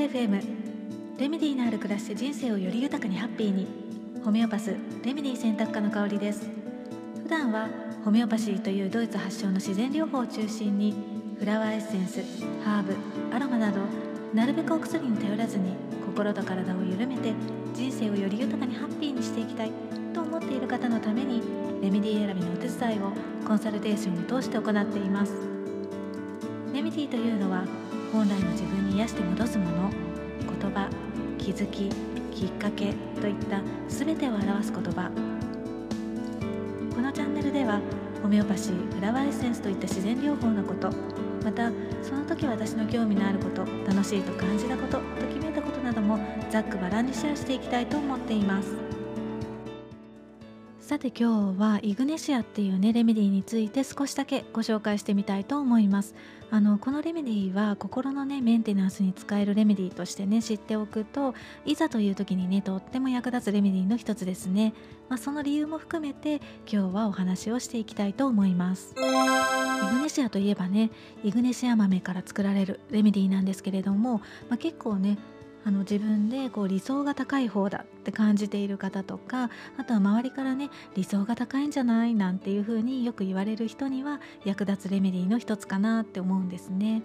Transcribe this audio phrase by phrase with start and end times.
[0.00, 0.40] FM
[1.18, 3.90] レメディーのある暮らしで人生をより豊かにハッピーに。
[4.24, 6.46] ホメオパスレメディ選択科の香りです。
[7.22, 7.68] 普段は
[8.04, 10.94] ホメオパシーというドイツ発祥の自然療法を中心に
[11.38, 12.20] フラワーエッセンス
[12.62, 12.94] ハーブ
[13.34, 13.80] アロマなど
[14.34, 15.74] なるべくお薬に頼らずに
[16.04, 17.32] 心と体を緩めて
[17.74, 19.72] 人生をより豊かにハッピーにしていきたい
[20.12, 21.42] と思っている方のために
[21.82, 23.12] レメディー選びのお手伝いを
[23.46, 25.32] コンサルテーションを通して行っています。
[26.74, 27.64] レメディというのは
[28.12, 29.90] 本来の自分に癒して戻すもの
[30.60, 30.88] 言葉
[31.38, 31.88] 気づき
[32.34, 35.10] きっかけといった全てを表す言葉。
[36.94, 37.80] このチャンネルでは
[38.22, 40.90] ホメオパシーフラワーエッセンスといった自然療法のこと
[41.44, 41.70] また
[42.02, 45.02] その時私の興味のあること楽しいと感じたことと
[45.32, 46.18] きめたことなども
[46.50, 48.89] ざっくばらんにシェアしていきたいと思っています。
[50.90, 56.16] さて今日はイグネシアっていうねレメディーについて少しだけご紹介してみたいと思います。
[56.50, 64.74] あのこのレメディーは心のねメンテナンスに使えるレメディーとしてね知っておくといざという時にねとっても役立つレメディーの一つですね、
[65.08, 68.92] まあ、その理由も含めて今日はお話をしていきたいと思います。
[68.98, 70.90] イグネシアといえばね
[71.22, 74.18] イグネシア豆から作られるレメディーなんですけれども、
[74.48, 75.18] まあ、結構ね
[75.64, 87.02] あの自分でこう理想が高い方だって感じている方とかあとは周りからね理想が高いんじゃないなんていう風によく言われる人には役立つレメディーの一つかなって思うんですね。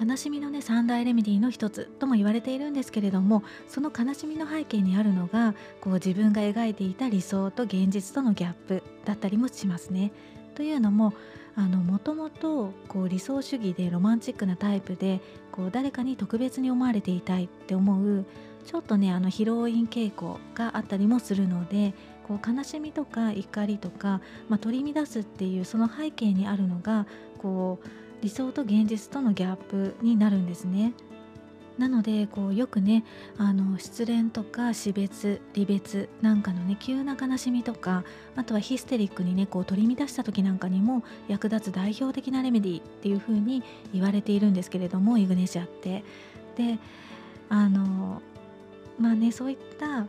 [0.00, 10.10] 悲しみのね三大レメディーの一つとも言われているんですけれどもその悲しみの背景にあるのがこう自分が描いていた理想と現実とのギャップだったりもしますね。
[10.54, 11.12] というのも
[11.56, 12.72] もともと
[13.08, 15.20] 理想主義でロマンチックなタイプで
[15.52, 18.24] こう誰かに特別に思われていたいって思う
[18.64, 21.94] ちょっとねあのヒロイン傾向があったりもするので
[22.26, 27.06] こう悲しみとか怒りとか、まあ、取り乱すっていうその背景にあるのが
[27.38, 27.88] こう
[28.22, 30.94] 理想と現実とのギャップになるんですね。
[31.78, 33.04] なのでこうよくね
[33.36, 38.04] あの失恋とか死別離別なんかのね急な悲しみとか
[38.36, 46.04] あとはヒステリックにねこう取り乱した時なんかにも役立つ代表的なレメディっていう風に言われているんですけれどもイグネシアって。
[46.56, 46.78] で
[47.48, 48.22] あの
[48.98, 50.06] まあねそういった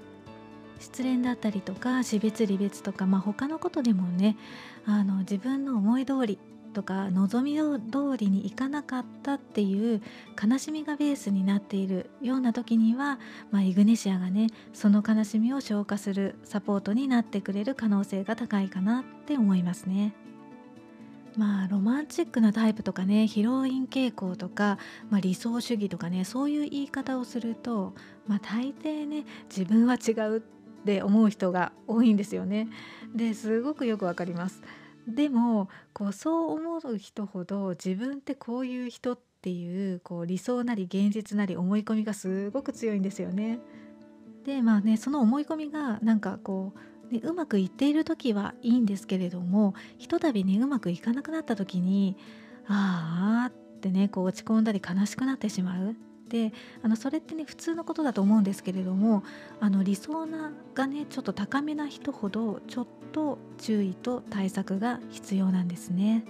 [0.79, 4.37] 失恋だったりとか死別離別とか、まあ、他のことでもね
[4.85, 6.37] あの自分の思い通り
[6.75, 7.57] とか望み
[7.89, 10.01] 通りにいかなかったっていう
[10.39, 13.17] 悲しみがベースになっているような時には、
[13.49, 20.13] まあ、イグネシアがねその悲しみを消化するサポートになってくれる可能性が高いかなって思いますね。
[21.37, 24.77] まあロマンチックなタイプとかねヒロイン傾向とか、
[25.09, 27.93] まあ、理想主義とかねそういう言い方をすると、
[28.27, 30.41] まあ、大抵ね自分は違うっ
[30.85, 32.67] て思う人が多いんですよね。
[33.13, 34.61] ですごくよくわかります。
[35.07, 43.59] でもこうそう思う人ほど自分ってこういう人っていうこう理想なり現実なり思い込みがすごく強いんですよね。
[44.45, 46.73] でまあねその思い込みがなんかこ
[47.09, 52.15] う、ね、うまくいっている時はいいんですけれどもひとたびねうまくいかなくなった時に
[52.67, 55.95] ああってねこう落ち込んだり悲しくなってしまう
[56.35, 56.51] で
[56.83, 59.23] あのそれってね普通のことだと思うんですけれども
[59.61, 66.25] あの理想ながねちょっと高めな人ほどちょっと注意と対策が必要なんですね。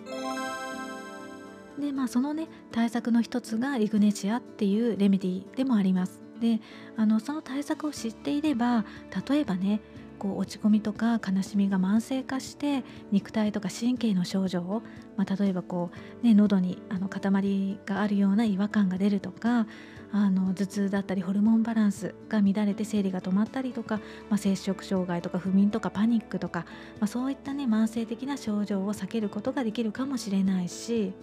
[1.80, 6.22] でまあそのね対策の一つがイグネシアっていうレメディでもあります。
[6.40, 6.62] で
[6.96, 8.86] あのその対策を知っていれば
[9.28, 9.82] 例えばね
[10.16, 14.82] こう落ち込みとか悲しみが慢性化して肉体とか神経の症状を、
[15.18, 15.92] まあ、例えばこ
[16.24, 19.68] う、ね、喉にあの塊があるような違和感が出るとか
[20.12, 23.98] あの頭痛だったりホルモンバランスが乱れて生理が止まったりとか、
[24.30, 26.66] まあ、摂食障害とか不眠とかパニックとか、
[27.00, 31.14] まあ、そういったね慢性的な症状を避けることができるかもしれないし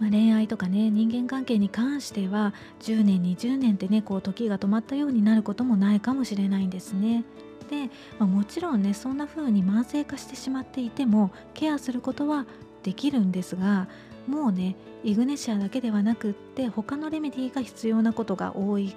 [0.00, 7.22] まあ、恋愛とかね人間関係に関しては10年20年ってねこう時が止まったようになることもないかもしれないんですね。
[7.70, 7.86] で、
[8.18, 12.44] まあ、もちろんねそんな風に慢性化してしまっていてもケアすることは
[12.82, 13.88] できるんですが
[14.26, 18.94] もうねイグネシアだけではなくって他のレメディーが必要なことが多い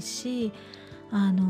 [0.00, 0.52] し
[1.12, 1.44] あの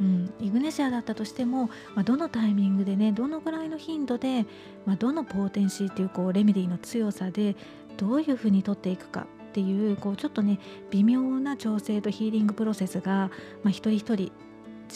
[0.00, 4.46] ん、イグネシアだったとしても、まあ、どのタイミングでねどのぐらいの頻度で、
[4.86, 7.56] まあ、どのポーテンシーっていうこうレメディーの強さで
[7.96, 13.32] どういうふうに取っていくかっていうこうちょっとね微妙な調整とヒーリングプロセスが、
[13.64, 14.30] まあ、一人一人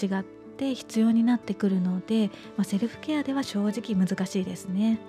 [0.01, 0.25] 違っ
[0.63, 5.01] で必要になってくるので、まあ、セルフケアでは正直難しいですね。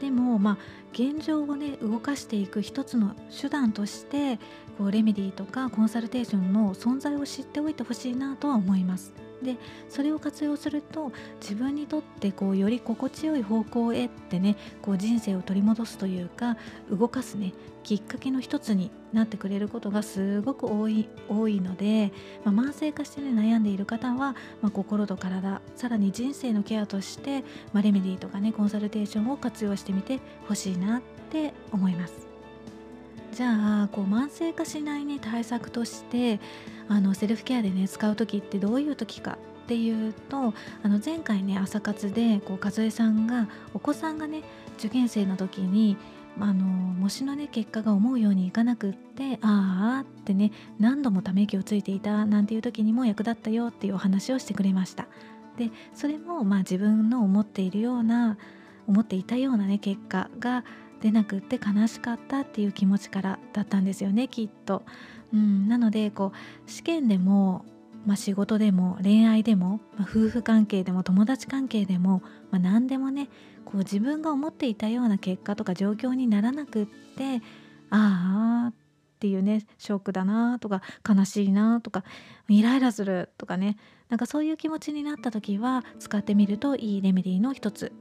[0.00, 0.58] でもまあ
[0.92, 4.38] 現状をね動かしていく一つの手段として
[4.76, 9.25] こうレメディーとかコンサルテーションの存在を知っておいてほしいなとは思います。
[9.42, 9.56] で
[9.88, 16.56] それを活用すると自分にとってこうより心地よい方向へってねこう人生を取り戻すというか
[16.90, 17.52] 動かすね
[17.82, 22.12] きっかけの一つになってくれることがすごく多い多いので、
[22.44, 30.18] まあ、慢性化してね悩んでいる方は、まあ、心と体さらに人生のケアとして、まあ、レメディーとかねコンサルテーションを活用してみて
[30.48, 32.25] ほしいなって思います。
[33.36, 36.40] じゃあこう慢性化しないね対策として
[36.88, 44.42] あのセルフケアでね使う時ってどういう時かっていうとあの前回ね朝活でこう和江さんがお子さんがね
[44.78, 45.98] 受験生の時に
[46.40, 55.08] あの模試のね結果が思うようにいかなくってああってね何度もため息をついていたなんていう時にも役立ったよっていうお話をしてくれました。
[55.58, 58.38] でそれもまあ自分の思っているような
[58.86, 60.64] 思っていたようなね結果が
[61.00, 64.82] 出なくって悲しかったっていう気持ちからだったんですよねきっと。
[65.32, 67.64] うん、なのでこう試験でも、
[68.06, 73.28] まあ、仕事でも恋愛でも、まあ、夫婦関係でも友達関係でも、まあ、何でもね
[73.64, 77.42] こう自分が思っていたような結果とか状況にならなくって
[77.90, 82.04] ああっていうねショックだなとか悲しいなとか
[82.48, 83.76] イライラするとかね。
[84.08, 87.92] なんかそういう気持ちになった時は使ってみるといいレメディーの一つ。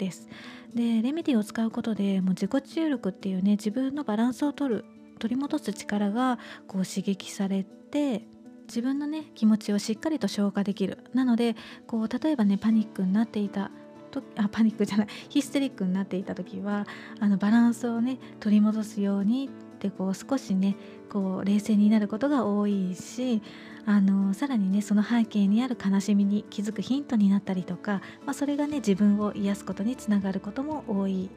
[0.00, 0.28] です。
[0.74, 4.84] でレメディを使うことでもう自己注力っていうね自分のバランスを取る
[5.18, 8.22] 取り戻す力がこう刺激されて
[8.66, 11.56] 自分のね気持ちをしっかりと消化できるなので
[11.86, 13.70] こう例えばねパニックになっていた
[14.10, 16.86] とあパニックじゃないヒステリックになっていた時は
[17.18, 19.50] あのバランスをね取り戻すように
[19.80, 20.76] ってこう少しね
[21.08, 23.40] こう冷静になることが多いし
[23.86, 31.30] あのさらにねその背景にある悲しみに気づくヒントになったりとか、まあ、それがね自分を癒すことにつながることも多い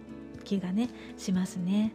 [0.43, 1.93] 気がねしますね。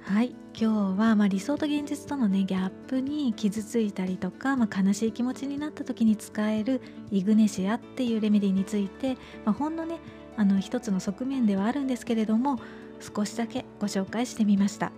[0.00, 6.80] はい今日はまあ理想と現実とのねギャップに傷ついたりとか、まあ、悲しい気持ちになった時に使える
[7.10, 9.14] イグネシアっていうレメディについて、
[9.44, 9.98] まあ、ほんのね
[10.36, 12.60] あの一つの側面ではあるんですけれども
[13.00, 14.92] 少しだけご紹介してみました。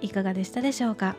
[0.00, 1.16] いかがでしたでしょうか？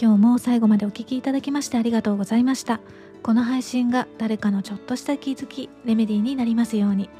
[0.00, 2.80] 今日も最後までお聴きいただきましてありがとうございました。
[3.22, 7.10] この配信が誰かのちょっとした気づきレメディーになりますように。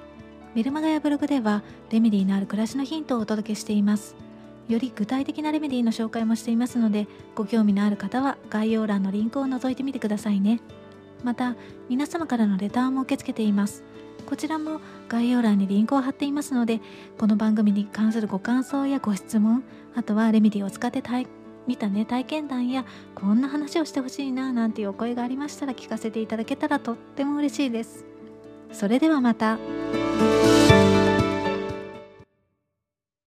[0.55, 4.15] メルマガやブログではレメディーのある暮らしのヒントをお届けしています。
[4.69, 10.61] より具体的なレメディーの紹介もしていますのでご興味のある方は概要欄のリンクを覗いてみてくださいね。
[11.25, 11.57] また
[11.89, 13.83] 皆様からのレターも受け付けています。
[14.29, 16.83] こちらも概要欄にリンクを貼っていますので
[17.17, 19.65] この番組に関するご感想やご質問
[19.95, 21.03] あとはレメディを使って
[21.67, 22.85] 見たね体験談や
[23.15, 28.05] こんな話をしてほしいななんていうお声がありましたら聞かせていただけたらとっても嬉しいです
[28.71, 29.57] それではまた。